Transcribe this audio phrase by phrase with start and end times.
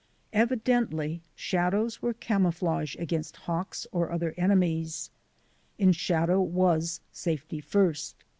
[0.33, 5.11] Evidently shadows were camouflage against hawks or other enemies;
[5.77, 8.15] in shadow was "safety first."